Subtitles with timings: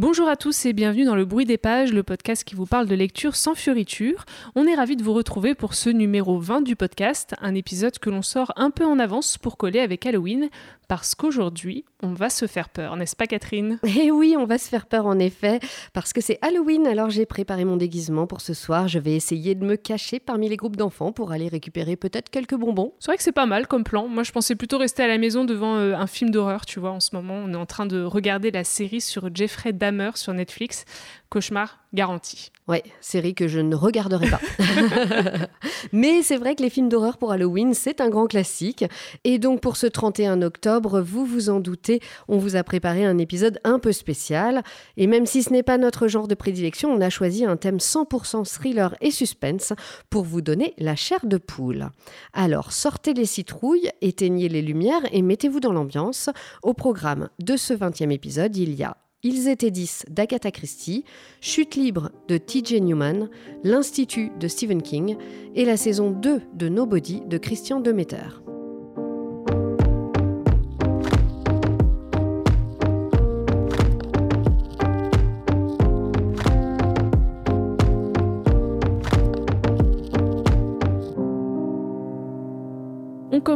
[0.00, 2.86] Bonjour à tous et bienvenue dans le bruit des pages, le podcast qui vous parle
[2.86, 4.24] de lecture sans fioriture.
[4.54, 8.08] On est ravis de vous retrouver pour ce numéro 20 du podcast, un épisode que
[8.08, 10.48] l'on sort un peu en avance pour coller avec Halloween,
[10.90, 13.78] parce qu'aujourd'hui, on va se faire peur, n'est-ce pas Catherine?
[14.02, 15.60] Eh oui, on va se faire peur en effet,
[15.92, 18.88] parce que c'est Halloween, alors j'ai préparé mon déguisement pour ce soir.
[18.88, 22.56] Je vais essayer de me cacher parmi les groupes d'enfants pour aller récupérer peut-être quelques
[22.56, 22.92] bonbons.
[22.98, 24.08] C'est vrai que c'est pas mal comme plan.
[24.08, 26.90] Moi, je pensais plutôt rester à la maison devant euh, un film d'horreur, tu vois,
[26.90, 27.34] en ce moment.
[27.34, 30.84] On est en train de regarder la série sur Jeffrey Dahmer sur Netflix.
[31.30, 32.50] Cauchemar garanti.
[32.66, 34.40] Ouais, série que je ne regarderai pas.
[35.92, 38.84] Mais c'est vrai que les films d'horreur pour Halloween, c'est un grand classique.
[39.22, 43.18] Et donc pour ce 31 octobre, vous vous en doutez, on vous a préparé un
[43.18, 44.62] épisode un peu spécial.
[44.96, 47.78] Et même si ce n'est pas notre genre de prédilection, on a choisi un thème
[47.78, 49.72] 100% thriller et suspense
[50.10, 51.90] pour vous donner la chair de poule.
[52.32, 56.28] Alors sortez les citrouilles, éteignez les lumières et mettez-vous dans l'ambiance.
[56.62, 61.04] Au programme de ce 20e épisode, il y a ils étaient 10 d'Agatha Christie,
[61.40, 62.80] Chute libre de T.J.
[62.80, 63.28] Newman,
[63.62, 65.16] L'Institut de Stephen King
[65.54, 68.42] et la saison 2 de Nobody de Christian Demeter.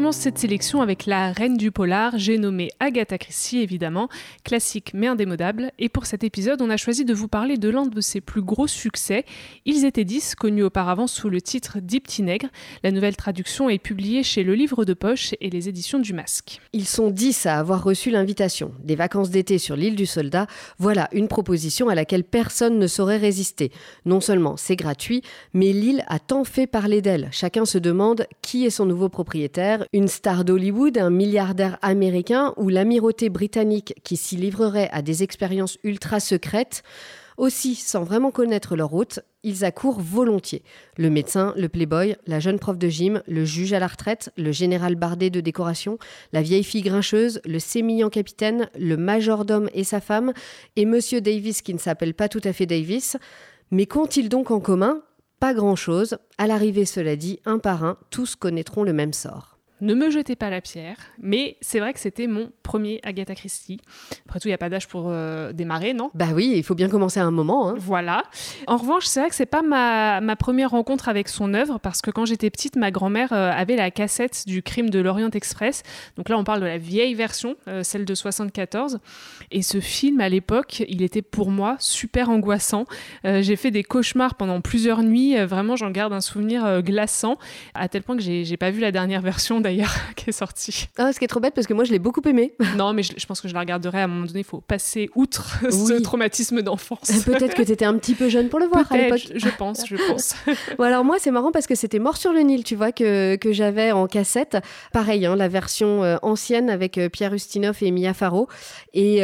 [0.04, 4.10] Commence cette sélection avec la reine du polar, j'ai nommé Agatha Christie évidemment,
[4.44, 7.86] classique mais indémodable, et pour cet épisode on a choisi de vous parler de l'un
[7.86, 9.24] de ses plus gros succès,
[9.64, 12.48] Ils étaient dix, connu auparavant sous le titre Deep Nègre.
[12.82, 16.60] La nouvelle traduction est publiée chez Le Livre de Poche et les éditions du Masque.
[16.74, 18.72] Ils sont dix à avoir reçu l'invitation.
[18.82, 23.16] Des vacances d'été sur l'île du Soldat, voilà une proposition à laquelle personne ne saurait
[23.16, 23.72] résister.
[24.04, 25.22] Non seulement c'est gratuit,
[25.54, 27.30] mais l'île a tant fait parler d'elle.
[27.32, 32.68] Chacun se demande qui est son nouveau propriétaire une star d'Hollywood, un milliardaire américain ou
[32.68, 36.82] l'amirauté britannique qui s'y livrerait à des expériences ultra secrètes.
[37.36, 40.64] Aussi, sans vraiment connaître leur hôte, ils accourent volontiers.
[40.96, 44.50] Le médecin, le playboy, la jeune prof de gym, le juge à la retraite, le
[44.50, 45.96] général bardé de décoration,
[46.32, 50.32] la vieille fille grincheuse, le sémillant capitaine, le majordome et sa femme,
[50.74, 53.16] et Monsieur Davis qui ne s'appelle pas tout à fait Davis.
[53.70, 55.02] Mais qu'ont-ils donc en commun?
[55.38, 56.18] Pas grand-chose.
[56.36, 59.53] À l'arrivée, cela dit, un par un, tous connaîtront le même sort.
[59.84, 63.78] Ne me jetez pas la pierre, mais c'est vrai que c'était mon premier Agatha Christie.
[64.26, 66.10] Après tout, il n'y a pas d'âge pour euh, démarrer, non?
[66.14, 67.68] Bah oui, il faut bien commencer à un moment.
[67.68, 67.74] Hein.
[67.76, 68.22] Voilà.
[68.66, 72.00] En revanche, c'est vrai que c'est pas ma, ma, première rencontre avec son œuvre, parce
[72.00, 75.82] que quand j'étais petite, ma grand-mère euh, avait la cassette du crime de l'Orient Express.
[76.16, 79.00] Donc là, on parle de la vieille version, euh, celle de 74.
[79.50, 82.86] Et ce film, à l'époque, il était pour moi super angoissant.
[83.22, 85.36] j'ai fait des cauchemars pendant plusieurs nuits.
[85.44, 87.36] vraiment, j'en garde un souvenir glaçant,
[87.74, 89.73] à tel point que j'ai pas vu la dernière version d'ailleurs
[90.16, 90.88] qui est sorti.
[90.98, 92.54] Ah, ce qui est trop bête parce que moi je l'ai beaucoup aimé.
[92.76, 94.40] Non, mais je, pense que je la regarderai à un moment donné.
[94.40, 97.08] Il faut passer outre ce traumatisme d'enfance.
[97.10, 99.28] Euh, peut-être que tu étais un petit peu jeune pour le voir à l'époque.
[99.34, 100.34] Je pense, je pense.
[100.76, 103.36] bon, alors moi c'est marrant parce que c'était Mort sur le Nil, tu vois, que,
[103.36, 104.56] que j'avais en cassette.
[104.92, 108.48] Pareil, hein, la version euh, ancienne avec euh, Pierre Ustinov et Mia Farrow.
[108.92, 109.18] Et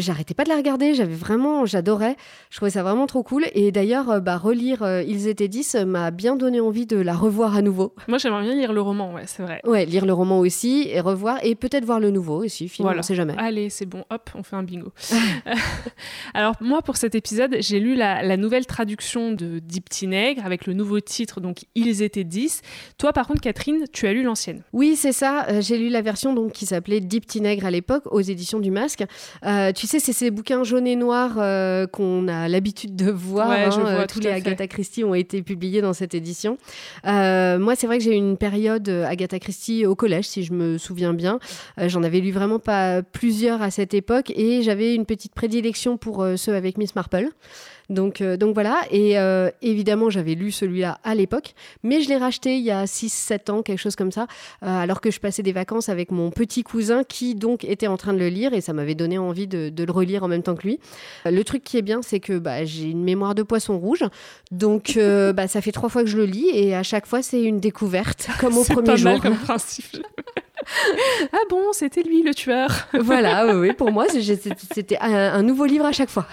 [0.00, 0.94] j'arrêtais pas de la regarder.
[0.94, 2.16] J'avais vraiment, j'adorais.
[2.50, 3.44] Je trouvais ça vraiment trop cool.
[3.54, 7.62] Et d'ailleurs, bah, relire Ils étaient 10 m'a bien donné envie de la revoir à
[7.62, 7.94] nouveau.
[8.08, 9.60] Moi j'aimerais bien lire le roman, ouais, c'est vrai.
[9.64, 12.68] Ouais, lire le roman aussi et revoir et peut-être voir le nouveau aussi.
[12.68, 13.00] Finalement, voilà.
[13.00, 13.34] on sait jamais.
[13.38, 14.92] Allez, c'est bon, hop, on fait un bingo.
[16.34, 20.72] Alors moi, pour cet épisode, j'ai lu la, nouvelle traduction de Deep Nègre avec le
[20.72, 22.62] nouveau titre, donc Ils étaient 10.
[22.98, 24.62] Toi, par contre, Catherine, tu as lu l'ancienne.
[24.72, 25.46] Oui, c'est ça.
[25.48, 28.70] Euh, j'ai lu la version donc qui s'appelait Deep Nègre à l'époque aux éditions du
[28.70, 29.04] Masque.
[29.44, 33.48] Euh, tu sais, c'est ces bouquins jaunes et noirs euh, qu'on a l'habitude de voir.
[33.48, 36.58] Ouais, je hein, vois, tous les Agatha Christie ont été publiés dans cette édition.
[37.04, 40.78] moi, c'est vrai que j'ai eu une période Agatha Christie au collège, si je me
[40.78, 41.38] souviens bien.
[41.78, 45.96] Euh, j'en avais lu vraiment pas plusieurs à cette époque et j'avais une petite prédilection
[45.96, 47.28] pour euh, ceux avec Miss Marple.
[47.90, 49.14] Donc, euh, donc voilà, et
[49.62, 53.62] évidemment j'avais lu celui-là à l'époque, mais je l'ai racheté il y a 6-7 ans,
[53.62, 54.26] quelque chose comme ça,
[54.62, 58.12] alors que je passais des vacances avec mon petit cousin qui donc était en train
[58.12, 60.66] de le lire et ça m'avait donné envie de, le relire en même temps que
[60.66, 60.80] lui.
[61.24, 64.04] le truc qui est bien, c'est que bah, j'ai une mémoire de poisson rouge,
[64.50, 64.94] donc
[65.34, 67.60] bah, ça fait trois fois que je le lis et à chaque fois c'est une
[67.60, 69.10] découverte, comme au premier pas jour.
[69.10, 69.96] Mal comme principe.
[71.32, 72.70] ah bon, c'était lui le tueur.
[72.94, 76.26] voilà, oui, pour moi, c'était un, nouveau livre à chaque fois.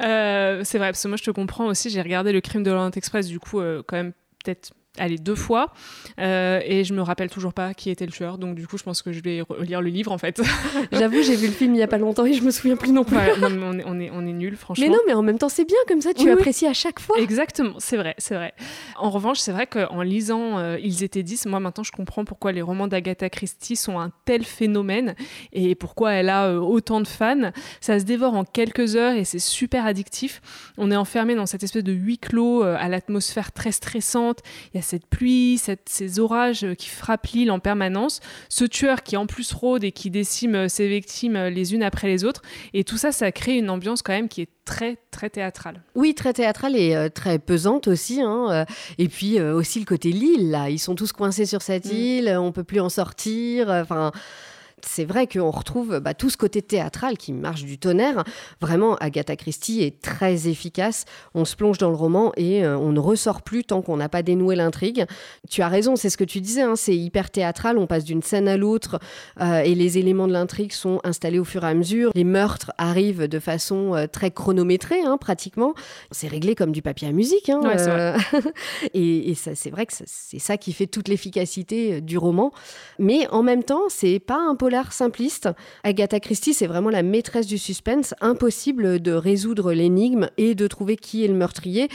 [0.00, 2.70] Euh, c'est vrai, parce que moi je te comprends aussi, j'ai regardé le crime de
[2.70, 4.12] l'Orient Express, du coup, euh, quand même,
[4.44, 5.72] peut-être allez, deux fois.
[6.20, 8.38] Euh, et je me rappelle toujours pas qui était le tueur.
[8.38, 10.40] Donc, du coup, je pense que je vais lire le livre, en fait.
[10.92, 12.92] J'avoue, j'ai vu le film il y a pas longtemps et je me souviens plus
[12.92, 13.16] non plus.
[13.16, 14.84] on, est, on, est, on est nuls, franchement.
[14.84, 17.18] Mais non, mais en même temps, c'est bien comme ça, tu apprécies à chaque fois.
[17.18, 18.54] Exactement, c'est vrai, c'est vrai.
[18.96, 22.52] En revanche, c'est vrai qu'en lisant euh, Ils étaient 10, moi maintenant, je comprends pourquoi
[22.52, 25.14] les romans d'Agatha Christie sont un tel phénomène
[25.52, 27.50] et pourquoi elle a euh, autant de fans.
[27.80, 30.40] Ça se dévore en quelques heures et c'est super addictif.
[30.76, 34.40] On est enfermé dans cette espèce de huis clos à l'atmosphère très stressante.
[34.72, 38.20] Il y a cette pluie, ces orages euh, qui frappent l'île en permanence.
[38.48, 42.08] Ce tueur qui en plus rôde et qui décime euh, ses victimes les unes après
[42.08, 42.42] les autres.
[42.74, 45.82] Et tout ça, ça crée une ambiance quand même qui est très très théâtrale.
[45.94, 48.20] Oui, très théâtrale et très pesante aussi.
[48.20, 48.66] Hein,
[48.98, 50.68] et puis aussi le côté l'île, là.
[50.68, 51.96] Ils sont tous coincés sur cette mm.
[51.96, 53.70] île, on peut plus en sortir.
[53.70, 54.12] Enfin
[54.84, 58.24] c'est vrai qu'on retrouve bah, tout ce côté théâtral qui marche du tonnerre.
[58.60, 61.04] Vraiment, Agatha Christie est très efficace.
[61.34, 64.08] On se plonge dans le roman et euh, on ne ressort plus tant qu'on n'a
[64.08, 65.06] pas dénoué l'intrigue.
[65.48, 67.78] Tu as raison, c'est ce que tu disais, hein, c'est hyper théâtral.
[67.78, 68.98] On passe d'une scène à l'autre
[69.40, 72.10] euh, et les éléments de l'intrigue sont installés au fur et à mesure.
[72.14, 75.74] Les meurtres arrivent de façon euh, très chronométrée, hein, pratiquement.
[76.10, 77.48] C'est réglé comme du papier à musique.
[77.50, 78.16] Hein,
[78.94, 82.52] et, et c'est vrai que c'est ça qui fait toute l'efficacité du roman.
[82.98, 84.54] Mais en même temps, c'est pas un
[84.90, 85.48] simpliste.
[85.82, 88.14] Agatha Christie, c'est vraiment la maîtresse du suspense.
[88.20, 91.88] Impossible de résoudre l'énigme et de trouver qui est le meurtrier.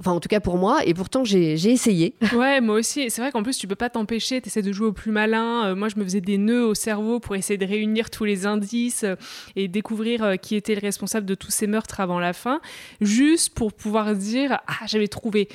[0.00, 0.80] Enfin, en tout cas pour moi.
[0.84, 2.14] Et pourtant, j'ai essayé.
[2.38, 3.10] Ouais, moi aussi.
[3.10, 4.40] C'est vrai qu'en plus, tu peux pas t'empêcher.
[4.40, 5.66] Tu essaies de jouer au plus malin.
[5.66, 8.46] Euh, moi, je me faisais des nœuds au cerveau pour essayer de réunir tous les
[8.46, 9.16] indices euh,
[9.56, 12.60] et découvrir euh, qui était le responsable de tous ces meurtres avant la fin,
[13.00, 15.48] juste pour pouvoir dire Ah, j'avais trouvé.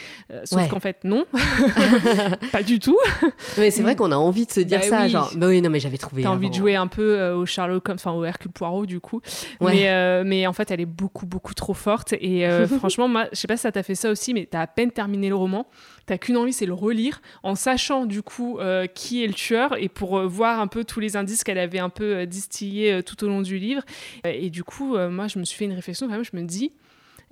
[0.44, 1.26] sauf qu'en fait, non.
[2.52, 2.98] pas du tout.
[3.58, 5.08] Mais c'est vrai qu'on a envie de se dire bah ça.
[5.08, 6.24] Genre, bah oui, non, mais j'avais trouvé.
[6.24, 9.22] T'as envie de jouer un peu au Sherlock, enfin au Hercule Poirot, du coup.
[9.62, 12.14] Mais, mais en fait, elle est beaucoup, beaucoup trop forte.
[12.14, 12.46] Et
[12.80, 14.68] franchement, moi, je sais pas si ça t'a fait ça aussi mais tu as à
[14.68, 15.68] peine terminé le roman.
[16.06, 19.82] T'as qu'une envie, c'est le relire, en sachant du coup euh, qui est le tueur
[19.82, 23.02] et pour euh, voir un peu tous les indices qu'elle avait un peu euh, distillés
[23.04, 23.84] tout au long du livre.
[24.26, 26.26] et du coup, moi, je me suis fait une réflexion quand même.
[26.26, 26.74] Je me dis,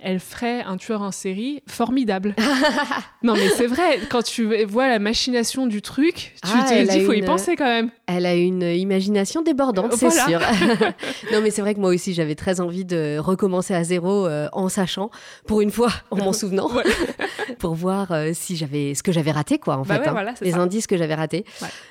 [0.02, 2.34] elle ferait un tueur en série formidable.
[3.22, 6.98] non, mais c'est vrai, quand tu vois la machination du truc, tu ah, te dis,
[6.98, 7.90] il faut y penser quand même.
[8.06, 10.40] Elle a une imagination débordante, c'est sûr.
[11.32, 14.48] non, mais c'est vrai que moi aussi, j'avais très envie de recommencer à zéro euh,
[14.52, 15.10] en sachant,
[15.46, 16.70] pour une fois, en m'en souvenant,
[17.58, 20.08] pour voir euh, si j'avais ce que j'avais raté, quoi, en bah fait.
[20.08, 20.34] Hein.
[20.40, 21.44] les indices que j'avais ratés.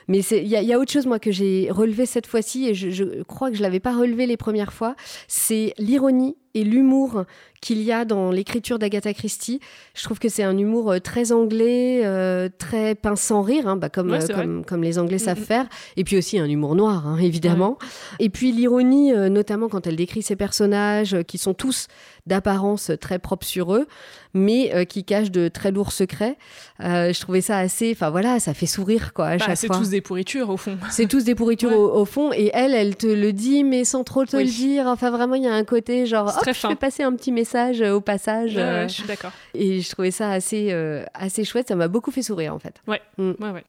[0.07, 2.89] Mais il y, y, a autre chose, moi, que j'ai relevé cette fois-ci, et je,
[2.89, 4.95] je crois que je l'avais pas relevé les premières fois,
[5.27, 7.25] c'est l'ironie et l'humour
[7.61, 9.59] qu'il y a dans l'écriture d'Agatha Christie.
[9.93, 13.75] Je trouve que c'est un humour euh, très anglais, euh, très pince sans rire, hein,
[13.75, 15.67] bah, comme, euh, comme, comme, les Anglais savent faire.
[15.95, 17.77] Et puis aussi un humour noir, hein, évidemment.
[18.19, 21.87] Et puis l'ironie, notamment quand elle décrit ses personnages, qui sont tous
[22.27, 23.87] d'apparence très propres sur eux,
[24.33, 26.37] mais qui cachent de très lourds secrets.
[26.79, 27.91] je trouvais ça assez...
[27.91, 30.77] Enfin voilà, ça fait sourire, quoi, à bah, C'est tous des pourritures, au fond.
[30.89, 32.31] C'est tous des pourritures au, fond.
[32.33, 34.87] Et elle, elle te le dit, mais sans trop te le dire.
[34.87, 37.81] Enfin vraiment, il y a un côté genre, hop, je fais passer un petit message
[37.81, 38.53] euh, au passage.
[38.53, 39.31] je suis d'accord.
[39.53, 41.67] Et je trouvais ça assez, euh, assez chouette.
[41.67, 42.75] Ça m'a beaucoup fait sourire, en fait.
[42.87, 43.01] Ouais.
[43.17, 43.31] Mm.
[43.39, 43.63] ouais, ouais.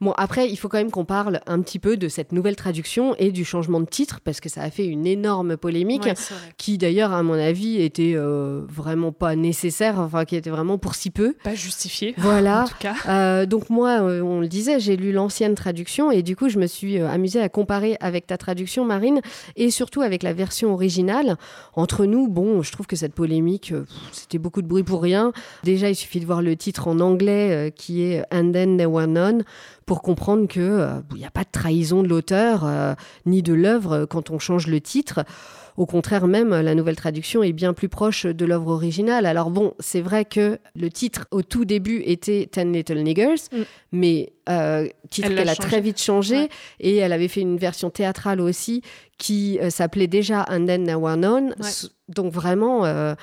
[0.00, 3.14] Bon, après, il faut quand même qu'on parle un petit peu de cette nouvelle traduction
[3.16, 6.08] et du changement de titre, parce que ça a fait une énorme polémique,
[6.56, 10.94] qui d'ailleurs, à mon avis, était euh, vraiment pas nécessaire, enfin, qui était vraiment pour
[10.94, 11.34] si peu.
[11.42, 12.14] Pas justifié.
[12.26, 12.64] Voilà.
[12.64, 13.46] en tout cas.
[13.46, 16.98] donc, moi, on le disait, j'ai lu l'ancienne traduction et du coup, je me suis
[16.98, 19.20] amusée à comparer avec ta traduction, Marine,
[19.54, 21.36] et surtout avec la version originale.
[21.74, 25.32] Entre nous, bon, je trouve que cette polémique euh, c'était beaucoup de bruit pour rien.
[25.64, 28.90] Déjà, il suffit de voir le titre en anglais euh, qui est And Then There
[28.90, 29.44] Were None
[29.84, 32.66] pour comprendre qu'il euh, n'y a pas de trahison de l'auteur
[33.24, 35.24] ni de l'œuvre quand on change le titre.
[35.76, 39.26] Au contraire même, la nouvelle traduction est bien plus proche de l'œuvre originale.
[39.26, 43.62] Alors bon, c'est vrai que le titre au tout début était Ten Little Niggers, mm.
[43.92, 44.32] mais
[45.10, 48.82] titre qu'elle a, très vite changé et elle avait fait une version théâtrale aussi
[49.18, 51.54] qui s'appelait déjà And Then There Were None.
[52.08, 53.14] Donc vraiment, euh,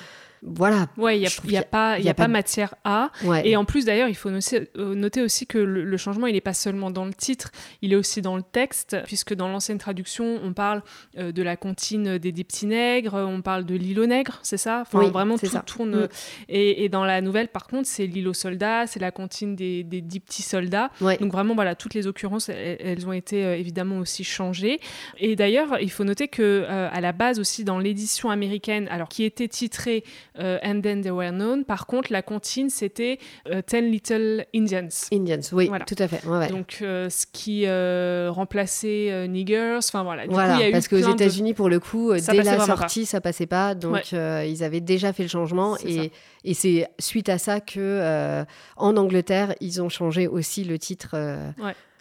[0.46, 0.88] voilà.
[0.98, 3.10] Ouais, il n'y a, y a, pas, y a, pas, matière à.
[3.44, 6.52] Et en plus, d'ailleurs, il faut euh, noter, aussi que le, changement, il n'est pas
[6.52, 10.52] seulement dans le titre, il est aussi dans le texte, puisque dans l'ancienne traduction, on
[10.52, 10.82] parle
[11.16, 14.82] euh, de la comptine des petits nègres, on parle de l'île aux nègres, c'est ça?
[14.82, 15.60] Enfin, vraiment, tout ça.
[15.60, 16.04] tourne.
[16.04, 16.08] Mm.
[16.50, 20.20] Et, dans la nouvelle, par contre, c'est l'île aux soldats, c'est la comptine des, dix
[20.20, 20.90] petits soldats.
[21.00, 24.78] Donc vraiment, voilà, toutes les occurrences, elles, ont été euh, évidemment aussi changées.
[25.18, 29.24] Et d'ailleurs, il faut noter que à la base aussi, dans l'édition américaine, alors qui
[29.24, 30.04] était titrée
[30.36, 31.64] And Then They Were Known.
[31.64, 33.18] Par contre, la comptine, c'était
[33.66, 34.88] Ten Little Indians.
[35.12, 36.22] Indians, oui, tout à fait.
[36.48, 39.78] Donc, ce qui remplaçait Niggers.
[39.78, 40.24] Enfin, voilà.
[40.28, 43.74] voilà, parce qu'aux États-Unis, pour le coup, dès la sortie, ça passait pas.
[43.74, 45.76] Donc, ils avaient déjà fait le changement.
[45.84, 46.10] Et,
[46.44, 48.44] et c'est suite à ça que,
[48.76, 51.16] en Angleterre, ils ont changé aussi le titre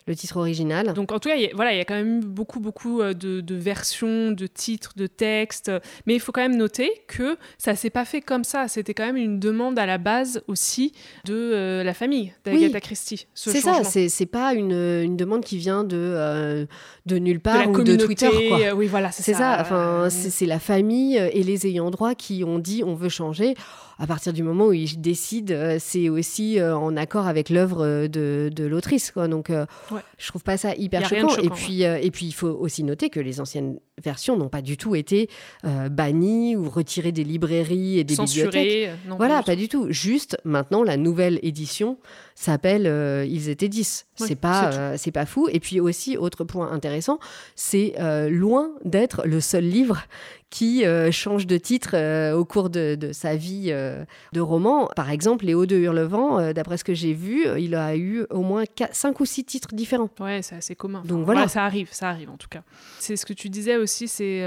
[0.07, 0.93] le titre original.
[0.93, 3.01] Donc en tout cas, il y a, voilà, il y a quand même beaucoup, beaucoup
[3.01, 5.71] euh, de, versions, de titres, de textes.
[6.05, 8.67] Mais il faut quand même noter que ça s'est pas fait comme ça.
[8.67, 10.93] C'était quand même une demande à la base aussi
[11.25, 13.27] de euh, la famille d'Agatha Christie.
[13.33, 16.65] C'est ça, c'est pas une, une, demande qui vient de, euh,
[17.05, 18.29] de nulle part ou de Twitter.
[18.49, 18.73] Quoi.
[18.73, 19.37] Oui, voilà, c'est ça.
[19.37, 19.57] ça.
[19.61, 23.55] Enfin, c'est la famille et les ayants droit qui ont dit on veut changer
[23.99, 27.85] à partir du moment où ils décident, euh, c'est aussi euh, en accord avec l'œuvre
[27.85, 29.13] euh, de, de l'autrice.
[29.15, 29.51] Donc,
[30.17, 31.37] je trouve pas ça hyper choquant.
[31.37, 34.77] Et puis, et puis, il faut aussi noter que les anciennes versions n'ont pas du
[34.77, 35.29] tout été
[35.91, 38.89] bannies ou retirées des librairies et des bibliothèques.
[39.17, 39.87] voilà, pas du tout.
[39.89, 41.97] Juste maintenant, la nouvelle édition
[42.35, 42.85] s'appelle
[43.27, 44.07] Ils étaient 10.
[44.15, 45.47] c'est pas, c'est pas fou.
[45.51, 47.19] Et puis aussi, autre point intéressant,
[47.55, 47.93] c'est
[48.29, 50.05] loin d'être le seul livre
[50.53, 54.87] qui euh, change de titre euh, au cours de, sa vie euh, de roman.
[54.95, 58.63] Par exemple, Léo de Hurlevent, d'après ce que j'ai vu, il a eu au moins
[58.91, 60.11] 5 ou 6 titres différents.
[60.19, 61.01] Ouais, c'est assez commun.
[61.05, 61.47] Donc voilà.
[61.47, 62.61] ça arrive, ça arrive en tout cas.
[62.99, 64.43] C'est ce que tu disais aussi, c'est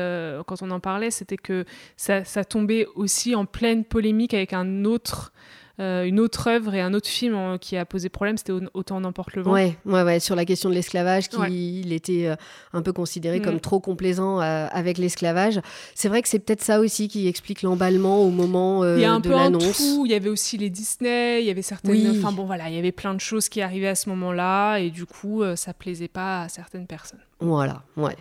[0.46, 1.64] quand on en parlait, c'était que
[1.96, 6.80] ça, ça tombait aussi en pleine polémique avec un autre euh, une autre œuvre et
[6.80, 9.52] un autre film qui a posé problème, c'était Autant n'emporte le vent.
[9.52, 12.36] Ouais, ouais, ouais, sur la question de l'esclavage, qui il était euh,
[12.72, 13.60] un peu considéré comme mm.
[13.60, 15.60] trop complaisant euh, avec l'esclavage.
[15.94, 18.98] C'est vrai que c'est peut-être ça aussi qui explique l'emballement au moment de l'annonce.
[18.98, 20.06] Il y a un peu un tout.
[20.06, 22.18] Il y avait aussi les Disney, il y avait certaines.
[22.18, 24.90] Enfin bon, voilà, il y avait plein de choses qui arrivaient à ce moment-là et
[24.90, 27.20] du coup, ça plaisait pas à certaines personnes.
[27.40, 28.16] Voilà, ouais.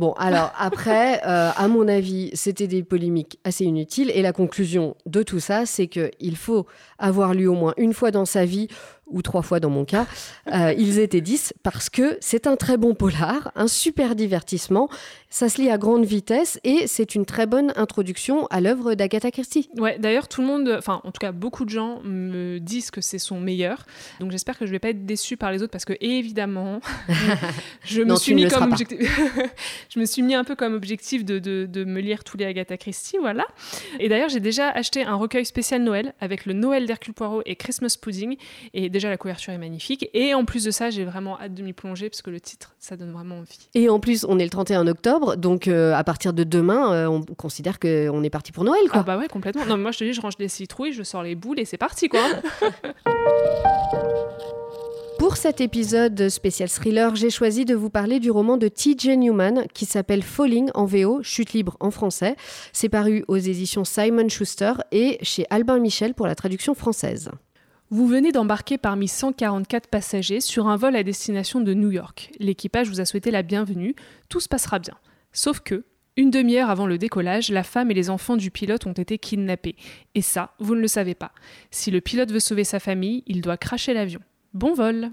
[0.00, 4.10] Bon, alors après, euh, à mon avis, c'était des polémiques assez inutiles.
[4.14, 6.64] Et la conclusion de tout ça, c'est qu'il faut
[6.98, 8.68] avoir lu au moins une fois dans sa vie
[9.10, 10.06] ou trois fois dans mon cas,
[10.52, 14.88] euh, ils étaient dix parce que c'est un très bon polar, un super divertissement,
[15.28, 19.30] ça se lit à grande vitesse et c'est une très bonne introduction à l'œuvre d'Agatha
[19.30, 19.70] Christie.
[19.76, 23.00] Ouais, d'ailleurs tout le monde, enfin en tout cas beaucoup de gens me disent que
[23.00, 23.86] c'est son meilleur,
[24.18, 26.80] donc j'espère que je vais pas être déçue par les autres parce que évidemment,
[27.84, 28.98] je me suis mis comme objectif,
[29.94, 32.44] je me suis mis un peu comme objectif de, de, de me lire tous les
[32.44, 33.44] Agatha Christie, voilà.
[33.98, 37.56] Et d'ailleurs j'ai déjà acheté un recueil spécial Noël avec le Noël d'Hercule Poirot et
[37.56, 38.36] Christmas Pudding
[38.74, 40.08] et déjà la couverture est magnifique.
[40.14, 42.74] Et en plus de ça, j'ai vraiment hâte de m'y plonger parce que le titre,
[42.78, 43.68] ça donne vraiment envie.
[43.74, 47.06] Et en plus, on est le 31 octobre, donc euh, à partir de demain, euh,
[47.06, 48.82] on considère qu'on est parti pour Noël.
[48.90, 49.00] Quoi.
[49.00, 49.64] Ah bah ouais, complètement.
[49.66, 51.78] Non, moi je te dis, je range les citrouilles, je sors les boules et c'est
[51.78, 52.20] parti quoi.
[55.20, 59.18] Pour cet épisode spécial thriller, j'ai choisi de vous parler du roman de T.J.
[59.18, 62.36] Newman qui s'appelle Falling en VO, Chute libre en français.
[62.72, 67.30] C'est paru aux éditions Simon Schuster et chez Albin Michel pour la traduction française.
[67.92, 72.30] Vous venez d'embarquer parmi 144 passagers sur un vol à destination de New York.
[72.38, 73.96] L'équipage vous a souhaité la bienvenue,
[74.28, 74.94] tout se passera bien.
[75.32, 75.82] Sauf que,
[76.16, 79.74] une demi-heure avant le décollage, la femme et les enfants du pilote ont été kidnappés.
[80.14, 81.32] Et ça, vous ne le savez pas.
[81.72, 84.20] Si le pilote veut sauver sa famille, il doit cracher l'avion.
[84.54, 85.10] Bon vol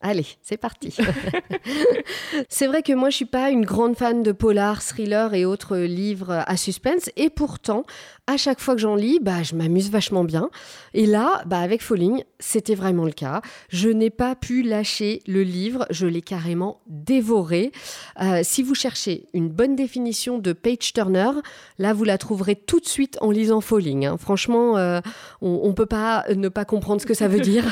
[0.00, 0.94] Allez, c'est parti.
[2.48, 5.76] c'est vrai que moi, je suis pas une grande fan de polar, thriller et autres
[5.76, 7.10] livres à suspense.
[7.16, 7.84] Et pourtant,
[8.28, 10.50] à chaque fois que j'en lis, bah, je m'amuse vachement bien.
[10.94, 13.40] Et là, bah, avec Falling, c'était vraiment le cas.
[13.70, 17.72] Je n'ai pas pu lâcher le livre, je l'ai carrément dévoré.
[18.20, 21.30] Euh, si vous cherchez une bonne définition de page turner,
[21.78, 24.06] là, vous la trouverez tout de suite en lisant Falling.
[24.06, 24.16] Hein.
[24.18, 25.00] Franchement, euh,
[25.40, 27.64] on ne peut pas ne pas comprendre ce que ça veut dire.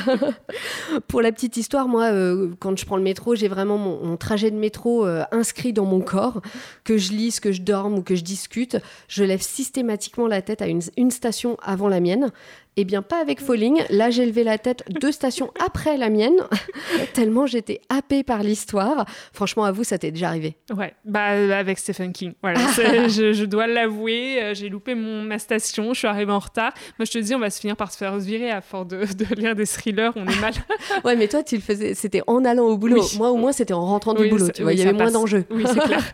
[1.07, 4.51] Pour la petite histoire, moi, euh, quand je prends le métro, j'ai vraiment mon, trajet
[4.51, 6.41] de métro euh, inscrit dans mon corps.
[6.83, 10.61] Que je lise, que je dorme ou que je discute, je lève systématiquement la tête
[10.61, 12.31] à une station avant la mienne.
[12.79, 13.81] Eh bien, pas avec Falling.
[13.89, 16.35] Là, j'ai levé la tête deux stations après la mienne,
[17.13, 19.05] tellement j'étais happée par l'histoire.
[19.33, 22.33] Franchement, à vous, ça t'est déjà arrivé Ouais, bah euh, avec Stephen King.
[22.43, 22.59] Voilà,
[23.07, 26.71] je, dois l'avouer, euh, j'ai loupé mon, ma station, je suis arrivée en retard.
[26.99, 29.05] Moi, je te dis, on va se finir par se faire virer à force de,
[29.35, 30.53] lire des thrillers, on est mal.
[31.03, 33.03] ouais, mais toi, tu le faisais, c'était en allant au boulot.
[33.17, 34.49] Moi, au moins, c'était en rentrant du boulot.
[34.51, 35.45] Tu vois, il y avait moins d'enjeux.
[35.49, 36.13] Oui, c'est clair.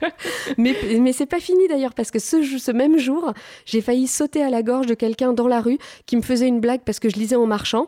[0.58, 3.34] mais mais c'est pas fini d'ailleurs, parce que ce, ce même jour,
[3.66, 6.53] j'ai failli sauter à la gorge de quelqu'un dans la rue qui me faisait une
[6.62, 7.88] blague parce que je lisais en marchant.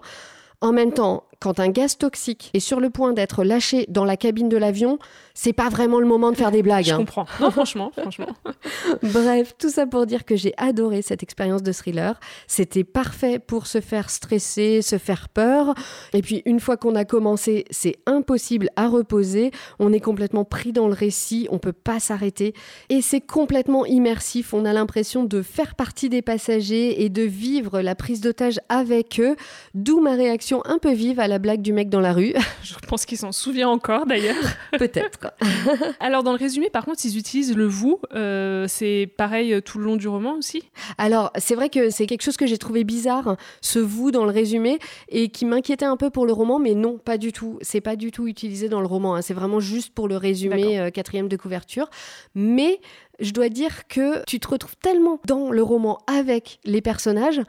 [0.61, 4.17] En même temps, quand un gaz toxique est sur le point d'être lâché dans la
[4.17, 4.99] cabine de l'avion,
[5.33, 6.85] c'est pas vraiment le moment de faire des blagues.
[6.85, 6.97] Je hein.
[6.97, 7.25] comprends.
[7.39, 8.27] Non, franchement, franchement.
[9.03, 12.19] Bref, tout ça pour dire que j'ai adoré cette expérience de thriller.
[12.47, 15.75] C'était parfait pour se faire stresser, se faire peur.
[16.13, 19.51] Et puis, une fois qu'on a commencé, c'est impossible à reposer.
[19.79, 22.53] On est complètement pris dans le récit, on peut pas s'arrêter.
[22.89, 24.53] Et c'est complètement immersif.
[24.53, 29.19] On a l'impression de faire partie des passagers et de vivre la prise d'otage avec
[29.19, 29.35] eux.
[29.73, 32.33] D'où ma réaction un peu vive à la blague du mec dans la rue.
[32.63, 34.35] Je pense qu'il s'en souvient encore d'ailleurs.
[34.77, 35.31] Peut-être.
[35.99, 37.99] Alors dans le résumé, par contre, ils utilisent le vous.
[38.13, 40.63] Euh, c'est pareil euh, tout le long du roman aussi?
[40.97, 44.31] Alors, c'est vrai que c'est quelque chose que j'ai trouvé bizarre, ce vous dans le
[44.31, 47.57] résumé, et qui m'inquiétait un peu pour le roman, mais non, pas du tout.
[47.61, 49.15] C'est pas du tout utilisé dans le roman.
[49.15, 49.21] hein.
[49.21, 51.89] C'est vraiment juste pour le résumé euh, quatrième de couverture.
[52.33, 52.79] Mais
[53.19, 57.41] je dois dire que tu te retrouves tellement dans le roman avec les personnages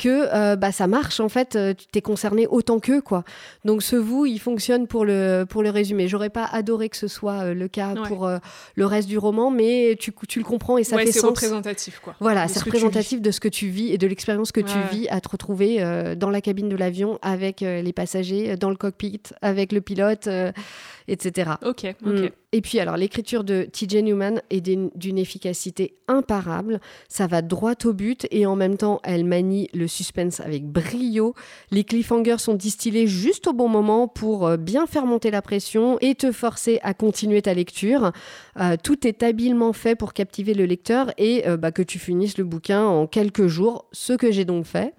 [0.00, 3.22] que euh, bah, ça marche en fait, euh, tu t'es concerné autant qu'eux quoi.
[3.64, 6.08] Donc ce vous, il fonctionne pour le, pour le résumé.
[6.08, 8.08] J'aurais pas adoré que ce soit euh, le cas Ouais.
[8.08, 8.28] pour
[8.74, 11.30] le reste du roman, mais tu, tu le comprends et ça Ouais, fait c'est sens.
[11.30, 12.14] représentatif quoi.
[12.20, 14.88] Voilà, c'est ce représentatif de ce que tu vis et de l'expérience que tu Ouais,
[14.90, 15.82] vis à te retrouver
[16.16, 20.28] dans la cabine de l'avion avec les passagers, dans le cockpit, avec le pilote,
[21.08, 21.52] etc.
[21.64, 22.12] Ok, ok.
[22.12, 22.28] Mm.
[22.52, 27.92] Et puis alors l'écriture de TJ Newman est d'une efficacité imparable, ça va droit au
[27.92, 31.34] but et en même temps elle manie le suspense avec brio.
[31.70, 35.98] Les cliffhangers sont distillés juste au bon moment pour euh, bien faire monter la pression
[36.00, 38.12] et te forcer à continuer ta lecture.
[38.58, 42.38] Euh, tout est habilement fait pour captiver le lecteur et euh, bah, que tu finisses
[42.38, 44.94] le bouquin en quelques jours, ce que j'ai donc fait.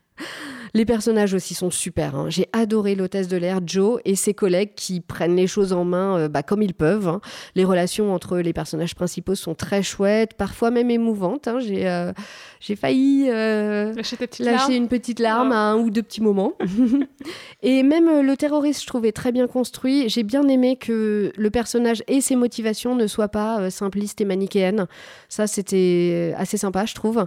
[0.74, 2.16] Les personnages aussi sont super.
[2.16, 2.30] hein.
[2.30, 6.18] J'ai adoré l'hôtesse de l'air, Joe, et ses collègues qui prennent les choses en main
[6.18, 7.10] euh, bah, comme ils peuvent.
[7.10, 7.20] hein.
[7.56, 11.48] Les relations entre les personnages principaux sont très chouettes, parfois même émouvantes.
[11.50, 11.60] hein.
[11.60, 12.14] J'ai euh,
[12.62, 13.94] j'ai failli euh,
[14.46, 15.56] Lâcher une petite larme Ouais.
[15.56, 16.54] à un ou deux petits moments.
[17.64, 20.08] et même le terroriste, je trouvais très bien construit.
[20.10, 24.88] J'ai bien aimé que le personnage et ses motivations ne soient pas simplistes et manichéennes.
[25.28, 27.26] Ça, c'était assez sympa, je trouve.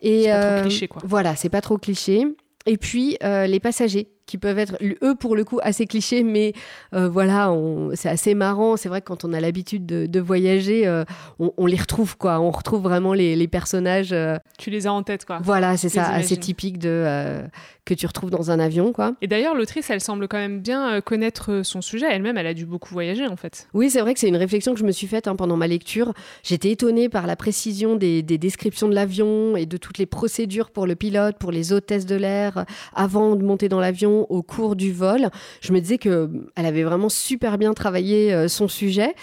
[0.00, 1.02] Et C'est pas trop euh, cliché, quoi.
[1.04, 2.24] Voilà, c'est pas trop cliché.
[2.66, 6.52] Et puis euh, les passagers qui peuvent être eux pour le coup assez clichés, mais
[6.94, 7.52] euh, voilà,
[7.94, 8.76] c'est assez marrant.
[8.76, 11.04] C'est vrai que quand on a l'habitude de, de voyager, euh,
[11.38, 12.40] on, on les retrouve quoi.
[12.40, 14.12] On retrouve vraiment les, les personnages.
[14.12, 15.38] euh, Tu les as en tête quoi.
[15.42, 17.42] voilà, c'est ça, assez typique de
[17.84, 19.12] que tu retrouves dans un avion quoi.
[19.22, 22.06] Et d'ailleurs, l'autrice, elle semble quand même bien connaître son sujet.
[22.10, 23.68] Elle-même, elle a dû beaucoup voyager en fait.
[23.74, 25.68] Oui, c'est vrai que c'est une réflexion que je me suis faite hein, pendant ma
[25.68, 26.12] lecture.
[26.42, 30.70] J'étais étonnée par la précision des, des descriptions de l'avion et de toutes les procédures
[30.70, 34.76] pour le pilote, pour les hôtesses de l'air, avant de monter dans l'avion, au cours
[34.76, 35.28] du vol.
[35.60, 39.14] Je me disais qu'elle avait vraiment super bien travaillé euh, son sujet.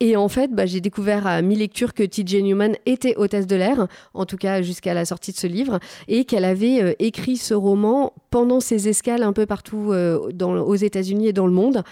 [0.00, 3.86] Et en fait, bah, j'ai découvert à mi-lecture que TJ Newman était hôtesse de l'air,
[4.12, 7.54] en tout cas jusqu'à la sortie de ce livre, et qu'elle avait euh, écrit ce
[7.54, 11.84] roman pendant ses escales un peu partout euh, dans- aux États-Unis et dans le monde.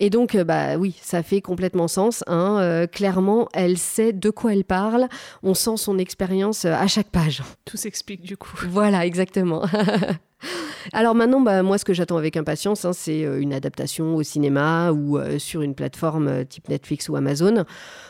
[0.00, 2.22] Et donc, euh, bah oui, ça fait complètement sens.
[2.28, 2.58] hein.
[2.60, 5.08] Euh, clairement, elle sait de quoi elle parle.
[5.42, 7.42] On sent son expérience euh, à chaque page.
[7.64, 8.56] Tout s'explique du coup.
[8.68, 9.62] Voilà, exactement.
[10.92, 14.22] Alors maintenant, bah, moi, ce que j'attends avec impatience, hein, c'est euh, une adaptation au
[14.22, 17.64] cinéma ou euh, sur une plateforme euh, type Netflix ou Amazon.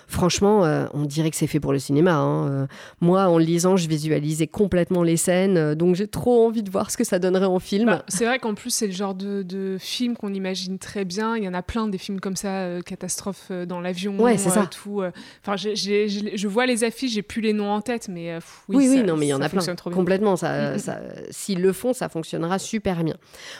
[0.07, 2.14] Franchement, euh, on dirait que c'est fait pour le cinéma.
[2.17, 2.69] hein.
[3.01, 6.97] Moi, en lisant, je visualisais complètement les scènes, donc j'ai trop envie de voir ce
[6.97, 7.87] que ça donnerait en film.
[7.87, 11.37] Bah, c'est vrai qu'en plus, c'est le genre de, de film qu'on imagine très bien.
[11.37, 14.19] Il y en a plein des films comme ça, catastrophe dans l'avion.
[14.19, 14.67] Ouais, ça.
[14.67, 15.03] Tout.
[15.45, 18.88] Enfin, je vois les affiches, j'ai plus les noms en tête, mais pff, oui, Oui,
[18.91, 19.61] oui, ça- non, mais il y en a plein.
[19.61, 19.93] fonctionne.
[19.95, 20.37] Complètement.
[20.37, 20.79] Ça, Mm, mm.
[20.79, 23.15] ça- S'ils le font, ça fonctionnera super bien.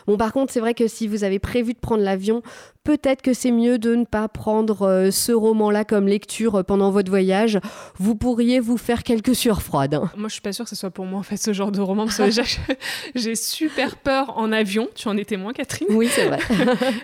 [0.07, 2.43] Bon, par contre, c'est vrai que si vous avez prévu de prendre l'avion,
[2.83, 6.91] peut-être que c'est mieux de ne pas prendre euh, ce roman-là comme lecture euh, pendant
[6.91, 7.61] votre voyage.
[7.99, 9.95] Vous pourriez vous faire quelques sueurs froides.
[9.95, 10.11] hein.
[10.17, 11.81] Moi, je suis pas sûre que ce soit pour moi en fait ce genre de
[11.81, 12.31] roman parce que
[13.15, 14.89] j'ai super peur en avion.
[14.95, 15.89] Tu en es témoin, Catherine.
[15.91, 16.39] Oui, c'est vrai.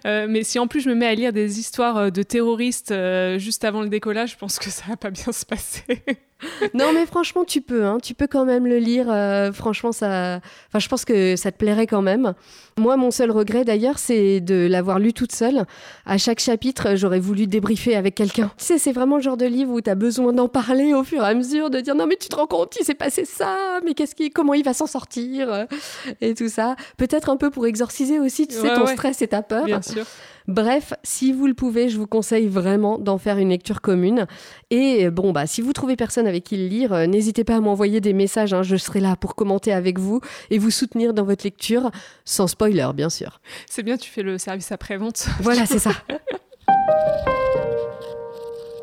[0.07, 3.39] Euh, mais si en plus je me mets à lire des histoires de terroristes euh,
[3.39, 5.83] juste avant le décollage, je pense que ça va pas bien se passer.
[6.75, 7.85] non, mais franchement, tu peux.
[7.85, 7.99] hein.
[8.03, 9.07] Tu peux quand même le lire.
[9.11, 10.41] euh, franchement, ça.
[10.69, 12.35] Enfin, je pense que ça te plairait quand même.
[12.77, 15.65] Moi, mon seul regret d'ailleurs, c'est de l'avoir lu toute seule.
[16.07, 18.51] À chaque chapitre, j'aurais voulu débriefer avec quelqu'un.
[18.59, 21.05] Tu sais, c'est vraiment le genre de livre où tu as besoin d'en parler au
[21.05, 23.25] fur et à mesure, de dire non, mais tu te rends compte, il s'est passé
[23.25, 25.67] ça, mais qu'est-ce qui, comment il va s'en sortir
[26.21, 26.75] et tout ça.
[26.97, 28.93] Peut-être un peu pour exorciser aussi, tu sais, Ouais, ton ouais.
[28.95, 29.65] stress et ta peur.
[29.67, 30.05] bien sûr.
[30.47, 34.27] Bref, si vous le pouvez, je vous conseille vraiment d'en faire une lecture commune.
[34.71, 37.61] Et bon, bah, si vous trouvez personne avec qui le lire, euh, n'hésitez pas à
[37.61, 38.53] m'envoyer des messages.
[38.53, 38.63] hein.
[38.63, 41.91] je serai là pour commenter avec vous et vous soutenir dans votre lecture,
[42.25, 43.41] sans spoiler, bien sûr.
[43.71, 45.27] C'est bien, tu fais le service après-vente.
[45.41, 45.93] Voilà, c'est ça.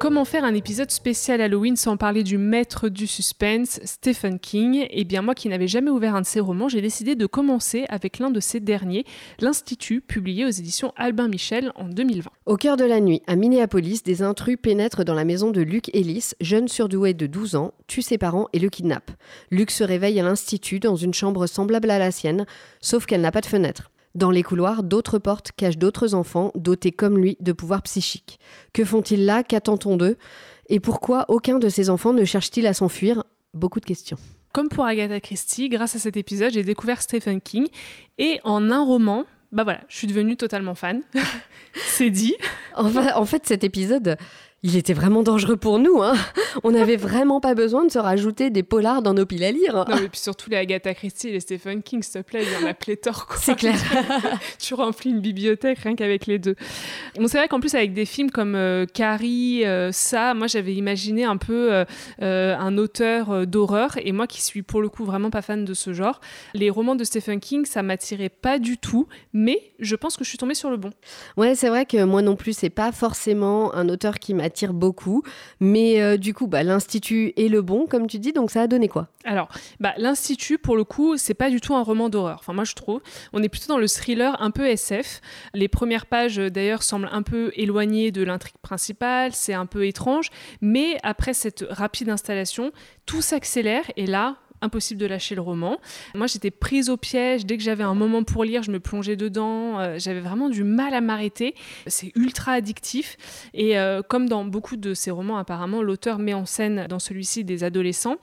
[0.02, 4.88] Comment faire un épisode spécial Halloween sans parler du maître du suspense, Stephen King?
[4.90, 7.86] Eh bien, moi qui n'avais jamais ouvert un de ses romans, j'ai décidé de commencer
[7.88, 9.06] avec l'un de ses derniers,
[9.40, 12.32] L'Institut, publié aux éditions Albin Michel en 2020.
[12.48, 15.94] Au cœur de la nuit, à Minneapolis, des intrus pénètrent dans la maison de Luke
[15.94, 19.12] Ellis, jeune surdoué de 12 ans, tuent ses parents et le kidnappent.
[19.52, 22.48] Luke se réveille à l'Institut dans une chambre semblable à la sienne,
[22.80, 23.90] sauf qu'elle n'a pas de fenêtre.
[24.13, 28.39] Dans les couloirs, d'autres portes cachent d'autres enfants dotés comme lui de pouvoirs psychiques.
[28.74, 29.43] Que font-ils là?
[29.43, 30.17] Qu'attend-on d'eux?
[30.67, 33.24] Et pourquoi aucun de ces enfants ne cherche-t-il à s'enfuir?
[33.54, 34.17] Beaucoup de questions.
[34.54, 37.67] Comme pour Agatha Christie, grâce à cet épisode, j'ai découvert Stephen King
[38.17, 41.02] et en un roman, bah voilà, je suis devenue totalement fan.
[41.74, 42.36] C'est dit.
[42.76, 44.17] en fait, cet épisode,
[44.63, 46.04] il était vraiment dangereux pour nous.
[46.04, 46.13] Hein.
[46.63, 49.86] On n'avait vraiment pas besoin de se rajouter des polars dans nos piles à lire.
[49.89, 52.62] Non, mais puis surtout les Agatha Christie et les Stephen King, s'il te plaît, il
[52.62, 53.28] y en a pléthore.
[53.39, 53.76] C'est clair.
[54.60, 56.56] tu remplis une bibliothèque rien qu'avec les deux.
[57.17, 60.76] Bon, c'est vrai qu'en plus, avec des films comme euh, Carrie, euh, ça, moi j'avais
[60.76, 63.97] imaginé un peu euh, un auteur d'horreur.
[64.04, 66.21] Et moi qui suis pour le coup vraiment pas fan de ce genre,
[66.54, 69.08] les romans de Stephen King, ça m'attirait pas du tout.
[69.34, 70.91] Mais je pense que je suis tombée sur le bon.
[71.36, 74.74] Ouais, c'est vrai que moi non plus, c'est pas forcément un auteur qui m'attire attire
[74.74, 75.24] beaucoup.
[75.60, 78.68] Mais euh, du coup, bah, l'Institut est le bon, comme tu dis, donc ça a
[78.68, 79.08] donné quoi?
[79.24, 79.48] Alors,
[79.80, 82.38] bah, l'Institut, pour le coup, c'est pas du tout un roman d'horreur.
[82.40, 83.02] Enfin, moi, je trouve.
[83.32, 85.22] On est plutôt dans le thriller un peu SF.
[85.54, 89.32] Les premières pages, euh, d'ailleurs, semblent un peu éloignées de l'intrigue principale.
[89.34, 90.30] C'est un peu étrange.
[90.60, 92.72] Mais après cette rapide installation,
[93.06, 93.86] tout s'accélère.
[93.96, 95.80] Et là, impossible de lâcher le roman.
[96.15, 97.45] Moi, j'étais prise au piège.
[97.45, 99.80] Dès que j'avais un moment pour lire, je me plongeais dedans.
[99.80, 101.56] Euh, j'avais vraiment du mal à m'arrêter.
[101.88, 103.17] C'est ultra addictif.
[103.54, 107.43] Et euh, comme dans beaucoup de ces romans, apparemment, l'auteur met en scène dans celui-ci
[107.43, 108.17] des adolescents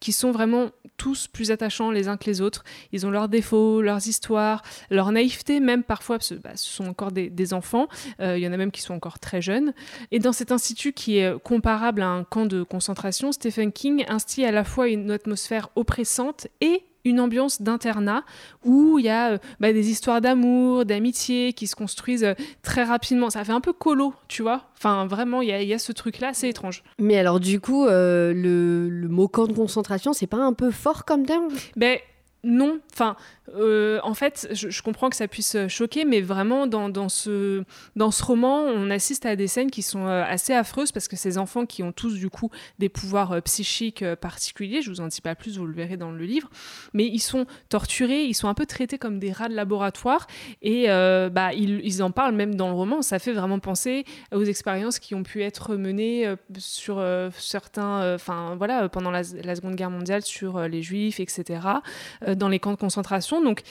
[0.00, 0.70] qui sont vraiment
[1.02, 2.62] tous plus attachants les uns que les autres.
[2.92, 6.86] Ils ont leurs défauts, leurs histoires, leur naïveté même parfois, parce que bah, ce sont
[6.86, 7.88] encore des, enfants.
[8.20, 9.74] Euh, il y en a même qui sont encore très jeunes.
[10.12, 14.44] Et dans cet institut qui est comparable à un camp de concentration, Stephen King instille
[14.44, 18.24] à la fois une atmosphère oppressante et une ambiance d'internat
[18.64, 22.84] où il y a euh, bah, des histoires d'amour, d'amitié qui se construisent euh, très
[22.84, 23.30] rapidement.
[23.30, 24.68] Ça fait un peu colo, tu vois.
[24.76, 26.82] Enfin, vraiment, il y, a ce truc-là, c'est étrange.
[26.98, 30.70] Mais alors, du coup, euh, le, le, mot camp de concentration, c'est pas un peu
[30.70, 31.48] fort comme terme?
[31.76, 31.98] Ben
[32.44, 32.80] non.
[32.92, 33.16] Enfin,
[33.54, 37.64] euh, en fait, je, comprends que ça puisse choquer, mais vraiment, dans, ce,
[37.96, 41.16] dans ce roman, on assiste à des scènes qui sont euh, assez affreuses parce que
[41.16, 45.06] ces enfants qui ont tous, du coup, des pouvoirs euh, psychiques particuliers, je vous en
[45.06, 46.50] dis pas plus, vous le verrez dans le livre,
[46.94, 50.26] mais ils sont torturés, ils sont un peu traités comme des rats de laboratoire
[50.62, 53.02] et bah, ils, en parlent même dans le roman.
[53.02, 57.04] Ça fait vraiment penser aux expériences qui ont pu être menées sur
[57.36, 61.60] certains, enfin voilà, pendant la, Seconde Guerre mondiale sur les Juifs, etc.,
[62.34, 63.62] dans les camps de concentration donc,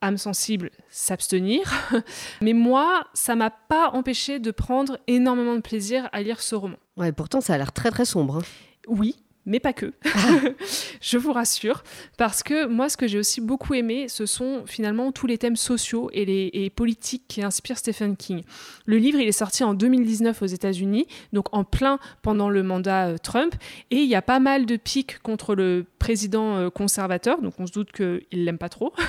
[0.00, 1.72] âme sensible, s'abstenir.
[2.40, 6.76] Mais moi, ça m'a pas empêché de prendre énormément de plaisir à lire ce roman.
[6.96, 8.36] Ouais, pourtant, ça a l'air très très sombre.
[8.38, 8.42] Hein.
[8.88, 9.92] Oui, mais pas que.
[11.00, 11.84] je vous rassure,
[12.18, 15.56] parce que moi, ce que j'ai aussi beaucoup aimé, ce sont finalement tous les thèmes
[15.56, 18.42] sociaux et, les, politiques qui inspirent Stephen King.
[18.86, 23.06] Le livre, il est sorti en 2019 aux États-Unis, donc en plein pendant le mandat
[23.06, 23.54] euh, Trump,
[23.92, 27.66] et il y a pas mal de pics contre le président euh, conservateur, donc on
[27.66, 28.92] se doute qu'il l'aime pas trop.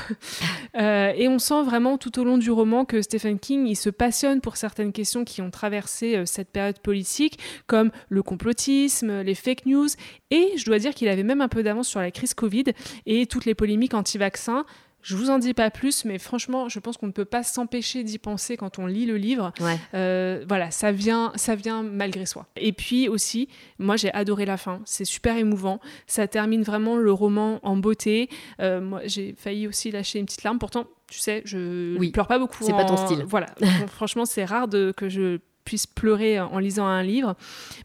[0.77, 3.89] Euh, et on sent vraiment tout au long du roman que Stephen King, il se
[3.89, 9.65] passionne pour certaines questions qui ont traversé cette période politique, comme le complotisme, les fake
[9.65, 9.87] news,
[10.31, 12.65] et je dois dire qu'il avait même un peu d'avance sur la crise Covid
[13.05, 14.65] et toutes les polémiques anti-vaccins.
[15.03, 18.03] Je vous en dis pas plus, mais franchement, je pense qu'on ne peut pas s'empêcher
[18.03, 19.53] d'y penser quand on lit le livre.
[19.93, 22.47] Euh, voilà, ça vient, ça vient malgré soi.
[22.57, 23.47] Et puis aussi,
[23.79, 24.81] moi j'ai adoré la fin.
[24.83, 25.79] C'est super émouvant.
[26.07, 28.27] Ça termine vraiment le roman en beauté.
[28.59, 30.59] Euh, moi, j'ai failli aussi lâcher une petite larme.
[30.59, 32.11] Pourtant, tu sais, je oui.
[32.11, 32.65] pleure pas beaucoup.
[32.65, 33.23] C'est pas ton style.
[33.25, 33.47] Voilà.
[33.87, 37.35] franchement, c'est rare de, que je puisse pleurer en lisant un livre.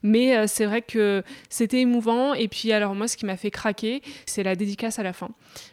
[0.05, 2.33] Mais euh, c'est vrai que c'était émouvant.
[2.33, 5.31] Et puis alors moi, ce qui m'a fait craquer, c'est la dédicace à la fin.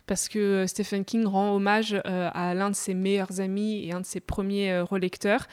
[0.07, 3.91] Parce que euh, Stephen King rend hommage euh, à l'un de ses meilleurs amis et
[3.91, 5.47] un de ses premiers relecteurs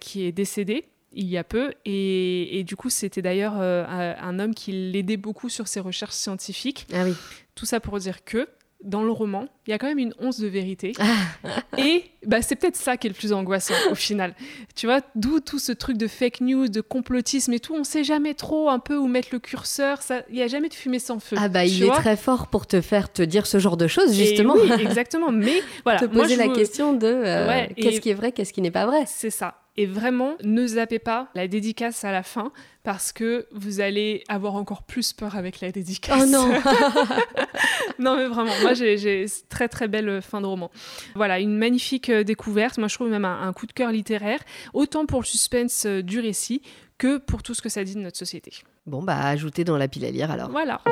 [0.00, 1.72] qui est décédé il y a peu.
[1.84, 6.86] Et, et du coup, c'était d'ailleurs un homme qui l'aidait beaucoup sur ses recherches scientifiques.
[6.92, 7.14] Ah oui.
[7.54, 8.46] Tout ça pour dire que
[8.82, 10.92] dans le roman, il y a quand même une once de vérité.
[11.78, 14.34] et bah, c'est peut-être ça qui est le plus angoissant au final.
[14.76, 18.04] Tu vois, d'où tout ce truc de fake news, de complotisme et tout, on sait
[18.04, 19.98] jamais trop un peu où mettre le curseur.
[20.30, 21.36] Il n'y a jamais de fumée sans feu.
[21.38, 24.14] Ah bah il est très fort pour te faire te dire ce genre de choses,
[24.14, 24.54] justement.
[24.54, 25.32] oui, exactement.
[25.32, 25.98] Mais voilà.
[25.98, 29.04] te poser la question de euh, qu'est-ce qui est vrai, qu'est-ce qui n'est pas vrai.
[29.06, 29.56] C'est ça.
[29.78, 32.50] Et vraiment, ne zappez pas la dédicace à la fin
[32.82, 36.20] parce que vous allez avoir encore plus peur avec la dédicace.
[36.20, 36.50] Oh non
[38.00, 40.72] Non mais vraiment, moi j'ai très très belle fin de roman.
[41.14, 44.40] Voilà, une magnifique euh, découverte, moi je trouve même un, coup de cœur littéraire,
[44.74, 46.60] autant pour le suspense euh, du récit
[46.98, 48.50] que pour tout ce que ça dit de notre société.
[48.84, 50.50] Bon bah ajouter dans la pile à lire alors.
[50.50, 50.82] Voilà.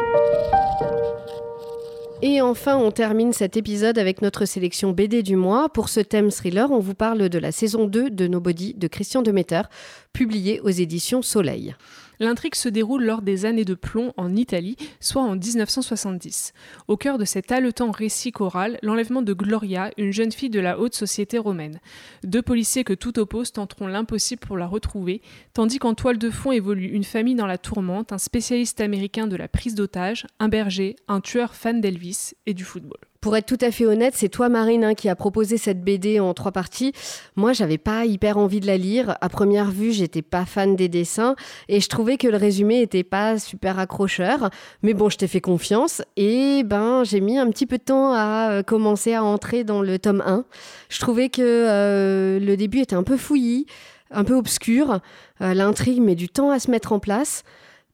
[2.22, 5.68] Et enfin, on termine cet épisode avec notre sélection BD du mois.
[5.68, 9.20] Pour ce thème thriller, on vous parle de la saison 2 de Nobody de Christian
[9.20, 9.68] Demeter,
[10.14, 11.74] publiée aux éditions Soleil.
[12.18, 16.52] L'intrigue se déroule lors des années de plomb en Italie, soit en 1970.
[16.88, 20.78] Au cœur de cet haletant récit choral, l'enlèvement de Gloria, une jeune fille de la
[20.78, 21.80] haute société romaine.
[22.24, 25.20] Deux policiers que tout oppose tenteront l'impossible pour la retrouver,
[25.52, 29.36] tandis qu'en toile de fond évolue une famille dans la tourmente, un spécialiste américain de
[29.36, 33.00] la prise d'otages, un berger, un tueur fan d'Elvis et du football.
[33.26, 36.20] Pour être tout à fait honnête, c'est toi, Marine, hein, qui a proposé cette BD
[36.20, 36.92] en trois parties.
[37.34, 39.18] Moi, j'avais pas hyper envie de la lire.
[39.20, 41.34] À première vue, j'étais pas fan des dessins
[41.68, 44.50] et je trouvais que le résumé était pas super accrocheur.
[44.84, 48.12] Mais bon, je t'ai fait confiance et ben, j'ai mis un petit peu de temps
[48.12, 50.44] à euh, commencer à entrer dans le tome 1.
[50.88, 53.66] Je trouvais que euh, le début était un peu fouillis,
[54.12, 55.00] un peu obscur.
[55.40, 57.42] Euh, l'intrigue met du temps à se mettre en place.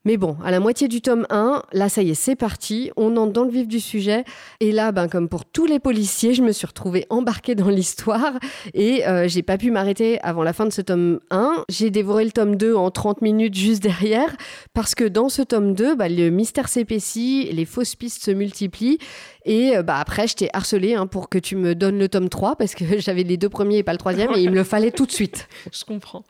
[0.05, 3.17] Mais bon, à la moitié du tome 1, là ça y est, c'est parti, on
[3.17, 4.25] entre dans le vif du sujet.
[4.59, 8.33] Et là, ben, comme pour tous les policiers, je me suis retrouvée embarquée dans l'histoire
[8.75, 11.65] et euh, j'ai pas pu m'arrêter avant la fin de ce tome 1.
[11.69, 14.37] J'ai dévoré le tome 2 en 30 minutes juste derrière
[14.75, 18.99] parce que dans ce tome 2, bah, le mystère s'épaissit, les fausses pistes se multiplient
[19.45, 22.29] et euh, bah, après, je t'ai harcelé hein, pour que tu me donnes le tome
[22.29, 24.65] 3 parce que j'avais les deux premiers et pas le troisième et il me le
[24.65, 25.49] fallait tout de suite.
[25.73, 26.25] je comprends.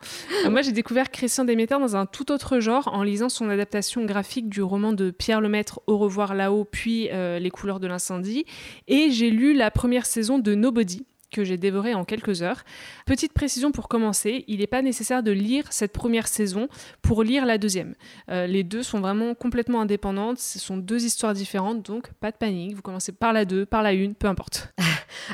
[0.44, 4.04] Euh, moi, j'ai découvert Christian Demeter dans un tout autre genre en lisant son adaptation
[4.04, 8.44] graphique du roman de Pierre Lemaître Au revoir là-haut, puis euh, Les couleurs de l'incendie.
[8.88, 12.62] Et j'ai lu la première saison de Nobody que j'ai dévoré en quelques heures.
[13.06, 16.68] Petite précision pour commencer, il n'est pas nécessaire de lire cette première saison
[17.00, 17.94] pour lire la deuxième.
[18.30, 22.36] Euh, les deux sont vraiment complètement indépendantes, ce sont deux histoires différentes, donc pas de
[22.36, 24.72] panique, vous commencez par la 2, par la 1, peu importe.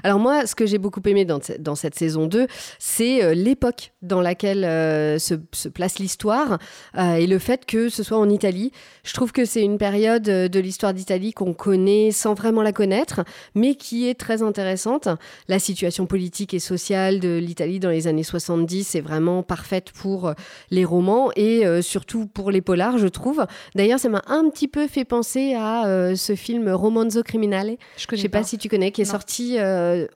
[0.02, 2.46] Alors moi, ce que j'ai beaucoup aimé dans, cette saison 2,
[2.78, 5.34] c'est euh, l'époque dans laquelle euh, se,
[5.68, 6.58] place l'histoire
[6.96, 8.72] et le fait que ce soit en Italie.
[9.04, 13.24] Je trouve que c'est une période de l'histoire d'Italie qu'on connaît sans vraiment la connaître,
[13.54, 15.08] mais qui est très intéressante.
[15.48, 20.28] La situation politique et sociale de l'Italie dans les années 70 est vraiment parfaite pour
[20.28, 20.32] euh,
[20.70, 23.46] les romans et euh, surtout pour les polars, je trouve.
[23.74, 27.76] D'ailleurs, ça m'a un petit peu fait penser à euh, ce film Romanzo Criminale.
[27.96, 28.42] Je ne sais pas.
[28.42, 29.58] si tu connais, qui est sorti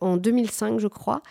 [0.01, 1.23] en 2005, je crois.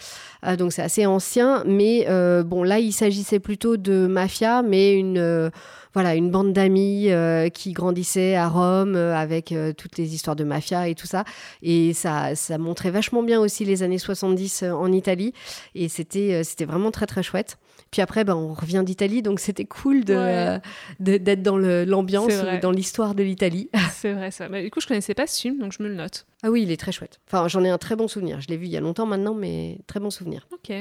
[0.58, 2.06] donc c'est assez ancien, mais
[2.44, 5.52] bon là, il s'agissait plutôt de mafia, mais une
[5.94, 10.36] voilà, une bande d'amis euh, qui grandissaient à Rome euh, avec euh, toutes les histoires
[10.36, 11.26] de mafia et tout ça.
[11.62, 15.34] Et ça, ça montrait vachement bien aussi les années 70 en Italie.
[15.76, 17.58] Et c'était, c'était vraiment très, très chouette.
[17.90, 20.60] Puis après, ben, on revient d'Italie, donc c'était cool de,
[21.00, 23.70] d'être dans l'ambiance, dans l'histoire de l'Italie.
[23.94, 24.48] C'est vrai ça.
[24.50, 26.26] Bah, du coup, je connaissais pas ce film, donc je me le note.
[26.44, 27.20] Ah oui, il est très chouette.
[27.28, 28.42] Enfin, j'en ai un très bon souvenir.
[28.42, 30.48] Je l'ai vu il y a longtemps maintenant, mais très bon souvenir.
[30.52, 30.74] Ok.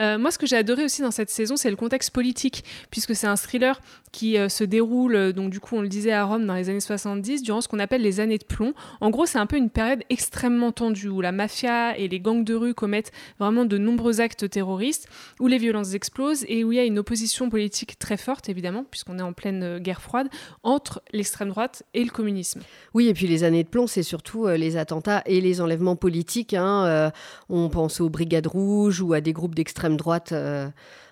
[0.00, 3.14] Euh, moi, ce que j'ai adoré aussi dans cette saison, c'est le contexte politique, puisque
[3.14, 3.78] c'est un thriller
[4.12, 6.70] qui euh, se déroule, euh, donc du coup, on le disait à Rome dans les
[6.70, 8.72] années 70, durant ce qu'on appelle les années de plomb.
[9.02, 12.44] En gros, c'est un peu une période extrêmement tendue, où la mafia et les gangs
[12.44, 15.08] de rue commettent vraiment de nombreux actes terroristes,
[15.40, 18.84] où les violences explosent et où il y a une opposition politique très forte, évidemment,
[18.90, 20.28] puisqu'on est en pleine guerre froide,
[20.62, 22.60] entre l'extrême droite et le communisme.
[22.94, 26.54] Oui, et puis les années de plomb, c'est surtout les attentats et les enlèvements politiques.
[26.54, 27.10] Hein, euh,
[27.48, 30.32] on pense aux brigades rouges ou à des groupes d'extrême droite.
[30.32, 30.68] Euh,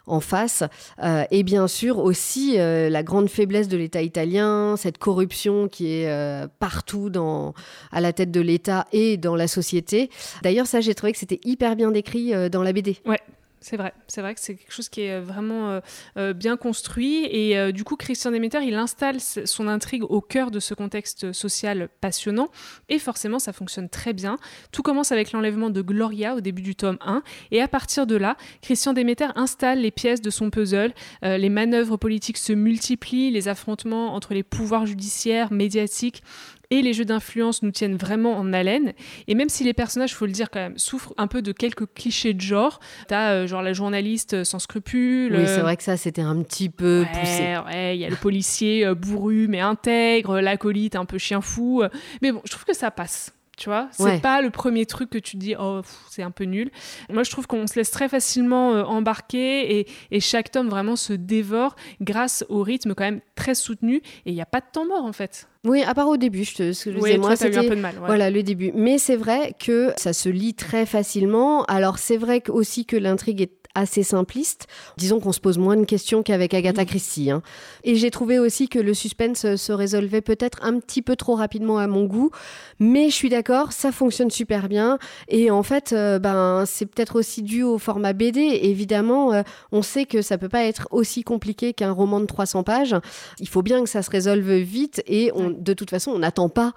[0.06, 0.62] en face.
[1.02, 6.46] Euh, et bien sûr aussi la grande faiblesse de l'État italien, cette corruption qui est
[6.58, 7.54] partout dans,
[7.90, 10.10] à la tête de l'État et dans la société.
[10.42, 12.98] D'ailleurs, ça, j'ai trouvé que c'était hyper bien décrit dans la BD.
[13.06, 13.18] Ouais,
[13.64, 15.80] c'est vrai, c'est vrai que c'est quelque chose qui est euh, vraiment euh,
[16.18, 20.60] euh, bien construit et du coup Christian Demeter il installe son intrigue au cœur de
[20.60, 22.48] ce contexte social passionnant
[22.90, 24.36] et forcément ça fonctionne très bien.
[24.70, 27.22] Tout commence avec l'enlèvement de Gloria au début du tome 1
[27.52, 31.96] et à partir de là Christian Demeter installe les pièces de son puzzle, les manœuvres
[31.96, 36.22] politiques se multiplient, les affrontements entre les pouvoirs judiciaires, médiatiques
[36.70, 38.92] et les jeux d'influence nous tiennent vraiment en haleine.
[39.28, 41.86] Et même si les personnages, faut le dire quand même, souffrent un peu de quelques
[41.94, 45.34] clichés de genre, t'as euh, genre la journaliste euh, sans scrupules.
[45.34, 47.56] Oui, c'est vrai que ça, c'était un petit peu poussé.
[47.66, 51.82] Ouais, il y a le policier euh, bourru mais intègre, l'acolyte un peu chien fou.
[52.22, 53.32] Mais bon, je trouve que ça passe.
[53.56, 56.44] Tu vois, c'est pas le premier truc que tu te dis, oh, c'est un peu
[56.44, 56.70] nul.
[57.10, 60.96] Moi, je trouve qu'on se laisse très facilement euh, embarquer et, et, chaque tome vraiment
[60.96, 64.66] se dévore grâce au rythme quand même très soutenu et il n'y a pas de
[64.72, 65.48] temps mort en fait.
[65.64, 67.76] Oui, à part au début, je te, ce que je oui, moi, c'était un peu
[67.76, 67.94] de mal.
[67.98, 68.72] Voilà, le début.
[68.74, 71.64] Mais c'est vrai que ça se lit très facilement.
[71.64, 74.66] Alors, c'est vrai aussi que l'intrigue est assez simpliste.
[74.96, 77.30] Disons qu'on se pose moins de questions qu'avec Agatha Christie.
[77.30, 77.42] Hein.
[77.82, 81.78] Et j'ai trouvé aussi que le suspense se résolvait peut-être un petit peu trop rapidement
[81.78, 82.30] à mon goût,
[82.78, 84.98] mais je suis d'accord, ça fonctionne super bien.
[85.28, 88.40] Et en fait, euh, ben, c'est peut-être aussi dû au format BD.
[88.40, 92.62] Évidemment, euh, on sait que ça peut pas être aussi compliqué qu'un roman de 300
[92.62, 92.96] pages.
[93.40, 96.48] Il faut bien que ça se résolve vite et on, de toute façon, on n'attend
[96.48, 96.74] pas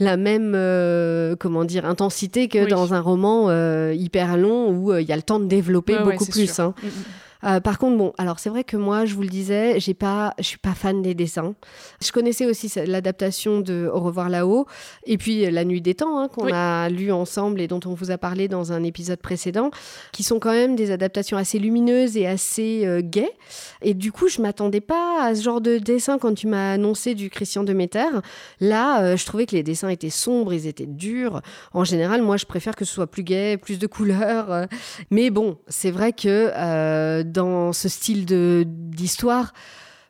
[0.00, 3.50] la même euh, comment dire intensité que dans un roman
[3.92, 6.58] hyper long où il y a le temps de développer beaucoup plus.
[6.58, 6.74] Hein.
[6.82, 6.90] Mm, mm.
[7.44, 10.34] Euh, par contre, bon, alors c'est vrai que moi, je vous le disais, j'ai pas,
[10.38, 11.54] je suis pas fan des dessins.
[12.02, 14.66] Je connaissais aussi l'adaptation de Au revoir là-haut,
[15.04, 18.10] et puis La nuit des temps hein, qu'on a lu ensemble et dont on vous
[18.10, 19.70] a parlé dans un épisode précédent,
[20.12, 23.32] qui sont quand même des adaptations assez lumineuses et assez euh, gaies.
[23.82, 27.14] Et du coup, je m'attendais pas à ce genre de dessin quand tu m'as annoncé
[27.14, 28.20] du Christian Demeter.
[28.60, 31.40] Là, euh, je trouvais que les dessins étaient sombres, ils étaient durs.
[31.72, 34.66] En général, moi, je préfère que ce soit plus gai, plus de couleurs.
[35.10, 38.24] Mais bon, c'est vrai que dans ce style
[38.66, 39.52] d'histoire,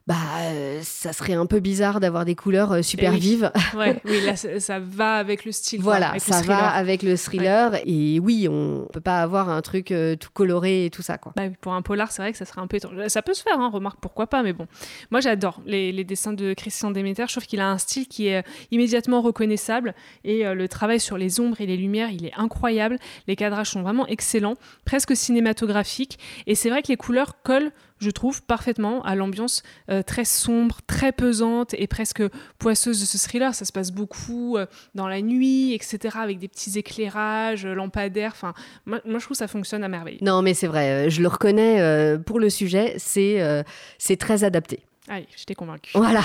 [0.06, 3.52] bah, euh, ça serait un peu bizarre d'avoir des couleurs euh, super vives.
[4.04, 5.80] oui, là, ça, va avec le style.
[5.80, 7.76] Voilà, ça va avec le thriller.
[7.84, 11.18] Et oui, on peut pas avoir un truc euh, tout coloré et tout ça.
[11.18, 11.32] Quoi.
[11.36, 13.06] Bah, pour un polar, c'est vrai que ça serait un peu étrange.
[13.08, 14.66] Ça peut se faire, hein, remarque, pourquoi pas, mais bon.
[15.10, 17.26] Moi, j'adore les, les, dessins de Christian Demeter.
[17.28, 19.94] Je trouve qu'il a un style qui est immédiatement reconnaissable.
[20.24, 22.98] Et le travail sur les ombres et les lumières, il est incroyable.
[23.28, 26.18] Les cadrages sont vraiment excellents, presque cinématographiques.
[26.46, 30.78] Et c'est vrai que les couleurs collent je trouve, parfaitement à l'ambiance euh, très sombre,
[30.86, 32.22] très pesante et presque
[32.58, 33.54] poisseuse de ce thriller.
[33.54, 38.32] Ça se passe beaucoup euh, dans la nuit, etc., avec des petits éclairages, euh, lampadaires.
[38.32, 38.54] Enfin,
[38.86, 40.18] moi, je trouve que ça fonctionne à merveille.
[40.22, 43.64] Non, mais c'est vrai, je le reconnais, pour le sujet, c'est
[43.98, 44.80] c'est très adapté.
[45.12, 45.90] Allez, j'étais convaincue.
[45.94, 46.22] Voilà.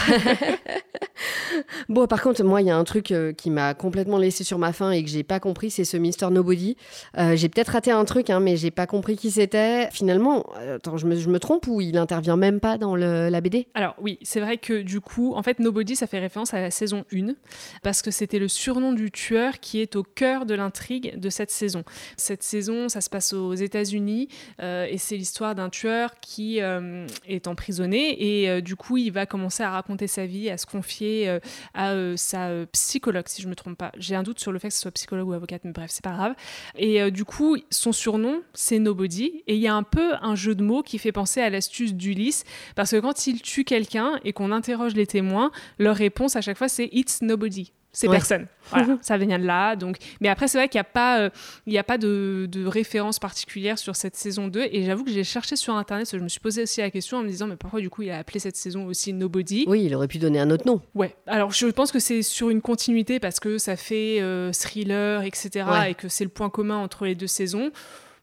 [1.89, 4.59] bon, par contre, moi, il y a un truc euh, qui m'a complètement laissé sur
[4.59, 6.77] ma faim et que j'ai pas compris, c'est ce Mister Nobody.
[7.17, 9.89] Euh, j'ai peut-être raté un truc, hein, mais j'ai pas compris qui c'était.
[9.91, 13.95] Finalement, euh, attends, je me, trompe ou il intervient même pas dans la BD Alors
[13.99, 17.05] oui, c'est vrai que du coup, en fait, Nobody, ça fait référence à la saison
[17.11, 17.33] 1
[17.81, 21.49] parce que c'était le surnom du tueur qui est au cœur de l'intrigue de cette
[21.49, 21.83] saison.
[22.17, 24.29] Cette saison, ça se passe aux États-Unis
[24.61, 29.71] et c'est l'histoire d'un tueur qui est emprisonné et du coup, il va commencer à
[29.71, 31.39] raconter sa vie, à se confier euh,
[31.73, 33.91] à euh, sa euh, psychologue, si je me trompe pas.
[33.97, 36.03] J'ai un doute sur le fait que ce soit psychologue ou avocate, mais bref, c'est
[36.03, 36.35] pas grave.
[36.77, 39.43] Et du coup, son surnom, c'est Nobody.
[39.47, 41.93] Et il y a un peu un jeu de mots qui fait penser à l'astuce
[41.93, 42.43] d'Ulysse,
[42.75, 46.57] parce que quand il tue quelqu'un et qu'on interroge les témoins, leur réponse à chaque
[46.57, 48.47] fois, c'est It's Nobody ces personnes.
[48.69, 49.75] Voilà, ça vient de là.
[49.75, 51.29] Donc, mais après, c'est vrai qu'il n'y a pas, euh,
[51.65, 54.67] il a pas de, de, référence particulière sur cette saison 2.
[54.71, 57.23] Et j'avoue que j'ai cherché sur Internet, je me suis posé aussi la question en
[57.23, 59.65] me disant, mais pourquoi du coup il a appelé cette saison aussi Nobody?
[59.67, 60.81] Oui, il aurait pu donner un autre nom.
[60.93, 61.15] Ouais.
[61.27, 65.65] Alors, je pense que c'est sur une continuité parce que ça fait euh, thriller, etc.
[65.89, 67.71] Et que c'est le point commun entre les deux saisons.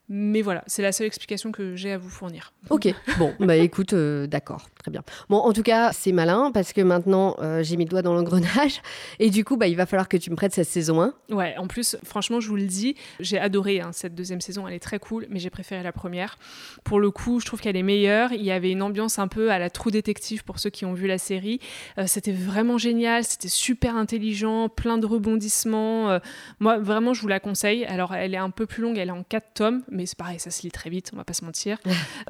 [0.08, 2.52] Mais voilà, c'est la seule explication que j'ai à vous fournir.
[2.68, 5.02] Ok, bon, bah écoute, euh, d'accord, très bien.
[5.28, 8.14] Bon, en tout cas, c'est malin parce que maintenant, euh, j'ai mis le doigt dans
[8.14, 8.82] l'engrenage
[9.20, 11.14] et du coup, bah, il va falloir que tu me prêtes cette saison 1.
[11.30, 14.74] Ouais, en plus, franchement, je vous le dis, j'ai adoré hein, cette deuxième saison, elle
[14.74, 16.36] est très cool, mais j'ai préféré la première.
[16.82, 18.32] Pour le coup, je trouve qu'elle est meilleure.
[18.32, 20.94] Il y avait une ambiance un peu à la Trou Détective pour ceux qui ont
[20.94, 21.60] vu la série.
[21.98, 26.18] Euh, c'était vraiment génial, c'était super intelligent, plein de rebondissements.
[26.58, 27.84] moi, vraiment, je vous la conseille.
[27.84, 30.40] Alors, elle est un peu plus longue, elle est en 4 tomes, mais c'est pareil,
[30.40, 31.78] ça se lit très vite, on va pas se mentir.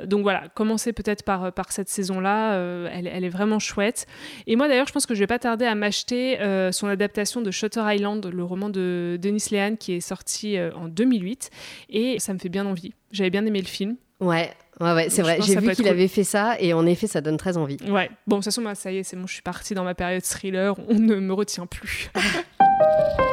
[0.05, 4.07] Donc voilà, commencez peut-être par, par cette saison-là, euh, elle, elle, est vraiment chouette.
[4.47, 7.41] Et moi d'ailleurs, je pense que je vais pas tarder à m'acheter euh, son adaptation
[7.41, 11.51] de Shutter Island, le roman de Denis Lehan qui est sorti euh, en 2008,
[11.91, 12.93] et ça me fait bien envie.
[13.11, 13.97] J'avais bien aimé le film.
[14.21, 15.39] Ouais, Ouais, ouais, c'est vrai.
[15.41, 17.77] J'ai vu qu'il avait fait ça et en effet, ça donne très envie.
[17.89, 18.11] Ouais.
[18.27, 20.23] Bon, de toute façon, ça y est, c'est bon, je suis partie dans ma période
[20.23, 20.75] thriller.
[20.89, 22.11] On ne me retient plus.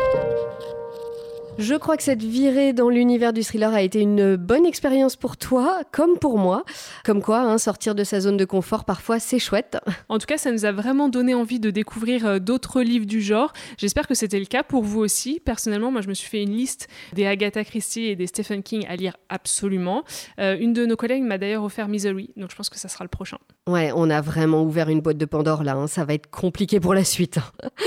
[1.62, 5.36] Je crois que cette virée dans l'univers du thriller a été une bonne expérience pour
[5.36, 6.64] toi, comme pour moi.
[7.04, 9.78] Comme quoi, hein, sortir de sa zone de confort, parfois, c'est chouette.
[10.08, 13.20] En tout cas, ça nous a vraiment donné envie de découvrir euh, d'autres livres du
[13.20, 13.52] genre.
[13.78, 15.42] J'espère que c'était le cas pour vous aussi.
[15.42, 18.86] Personnellement, moi, je me suis fait une liste des Agatha Christie et des Stephen King
[18.88, 20.06] à lire absolument.
[20.40, 23.04] Euh, une de nos collègues m'a d'ailleurs offert Misery, donc je pense que ça sera
[23.04, 23.38] le prochain.
[23.68, 25.74] Ouais, on a vraiment ouvert une boîte de Pandore là.
[25.74, 25.88] Hein.
[25.88, 27.38] Ça va être compliqué pour la suite.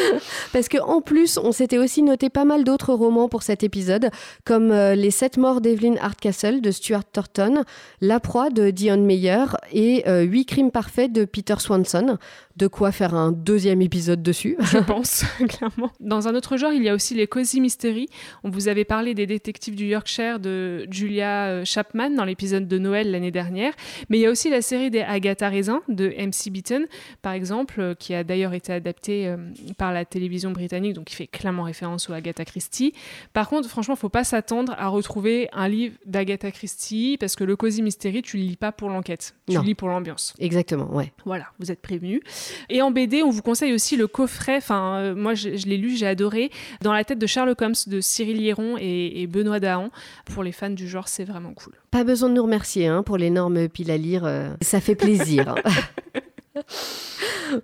[0.52, 4.10] Parce que en plus, on s'était aussi noté pas mal d'autres romans pour cette épisode,
[4.44, 7.64] comme euh, Les Sept Morts d'Evelyn Hardcastle de Stuart Thornton,
[8.00, 12.18] La Proie de Dion Meyer et euh, Huit Crimes Parfaits de Peter Swanson.
[12.56, 14.56] De quoi faire un deuxième épisode dessus.
[14.72, 15.90] Je pense, clairement.
[16.00, 18.08] Dans un autre genre, il y a aussi les Cozy Mystery.
[18.44, 22.78] On vous avait parlé des détectives du Yorkshire de Julia euh, Chapman dans l'épisode de
[22.78, 23.72] Noël l'année dernière.
[24.08, 26.86] Mais il y a aussi la série des Agatha Raisin de MC Beaton,
[27.22, 29.36] par exemple, euh, qui a d'ailleurs été adaptée euh,
[29.78, 32.92] par la télévision britannique, donc qui fait clairement référence aux Agatha Christie.
[33.32, 37.44] Par contre, franchement, il faut pas s'attendre à retrouver un livre d'Agatha Christie parce que
[37.44, 40.34] le Cozy Mystery, tu le lis pas pour l'enquête, tu le lis pour l'ambiance.
[40.38, 41.12] Exactement, ouais.
[41.24, 42.20] Voilà, vous êtes prévenus.
[42.68, 45.96] Et en BD, on vous conseille aussi le coffret, enfin, euh, moi je, l'ai lu,
[45.96, 46.50] j'ai adoré,
[46.80, 49.90] Dans la tête de Sherlock Holmes de Cyril Hieron et, Benoît Dahan.
[50.26, 51.74] Pour les fans du genre, c'est vraiment cool.
[51.90, 55.54] Pas besoin de nous remercier hein, pour l'énorme pile à lire, euh, ça fait plaisir.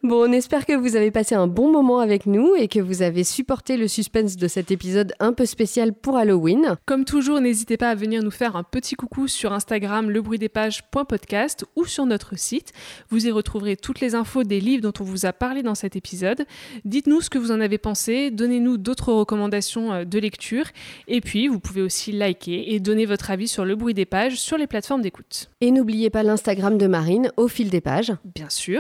[0.02, 3.02] Bon, on espère que vous avez passé un bon moment avec nous et que vous
[3.02, 6.76] avez supporté le suspense de cet épisode un peu spécial pour Halloween.
[6.84, 11.86] Comme toujours, n'hésitez pas à venir nous faire un petit coucou sur Instagram lebruitdespages.podcast ou
[11.86, 12.72] sur notre site.
[13.08, 15.96] Vous y retrouverez toutes les infos des livres dont on vous a parlé dans cet
[15.96, 16.44] épisode.
[16.84, 20.66] Dites-nous ce que vous en avez pensé, donnez-nous d'autres recommandations euh, de lecture
[21.06, 24.36] et puis vous pouvez aussi liker et donner votre avis sur le bruit des pages
[24.36, 25.50] sur les plateformes d'écoute.
[25.60, 28.12] Et n'oubliez pas l'Instagram de Marine au fil des pages.
[28.34, 28.77] Bien sûr.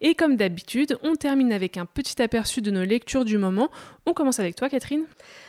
[0.00, 3.70] Et comme d'habitude, on termine avec un petit aperçu de nos lectures du moment.
[4.06, 5.04] On commence avec toi, Catherine.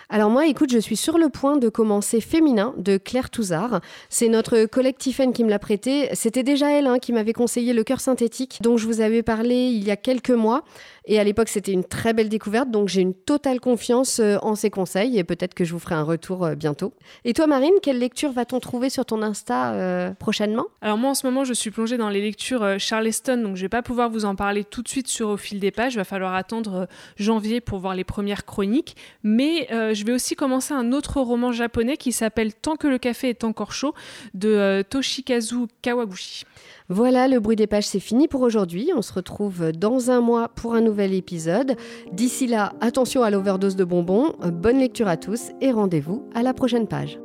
[0.09, 3.81] Alors moi, écoute, je suis sur le point de commencer Féminin de Claire Touzard.
[4.07, 6.07] C'est notre collègue Tiffen qui me l'a prêté.
[6.13, 9.55] C'était déjà elle hein, qui m'avait conseillé Le cœur synthétique, dont je vous avais parlé
[9.55, 10.63] il y a quelques mois.
[11.09, 14.55] Et à l'époque, c'était une très belle découverte, donc j'ai une totale confiance euh, en
[14.55, 16.93] ses conseils et peut-être que je vous ferai un retour euh, bientôt.
[17.23, 20.65] Et toi, Marine, quelle lecture va-t-on trouver sur ton Insta euh, prochainement?
[20.81, 23.69] Alors moi, en ce moment, je suis plongée dans les lectures Charleston, donc je vais
[23.69, 25.93] pas pouvoir vous en parler tout de suite sur Au fil des pages.
[25.93, 28.97] Il va falloir attendre janvier pour voir les premières chroniques.
[29.23, 29.67] Mais
[29.97, 33.43] je vais aussi commencer un autre roman japonais qui s'appelle Tant que le café est
[33.43, 33.93] encore chaud
[34.33, 36.45] de Toshikazu Kawaguchi.
[36.89, 38.91] Voilà, le bruit des pages, c'est fini pour aujourd'hui.
[38.95, 41.75] On se retrouve dans un mois pour un nouvel épisode.
[42.13, 46.53] D'ici là, attention à l'overdose de bonbons, bonne lecture à tous et rendez-vous à la
[46.53, 47.19] prochaine page.